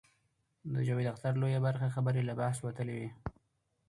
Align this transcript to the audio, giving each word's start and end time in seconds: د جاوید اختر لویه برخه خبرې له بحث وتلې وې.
د 0.73 0.75
جاوید 0.87 1.11
اختر 1.13 1.33
لویه 1.41 1.59
برخه 1.67 1.87
خبرې 1.95 2.21
له 2.25 2.33
بحث 2.41 2.57
وتلې 2.61 2.93
وې. 2.99 3.09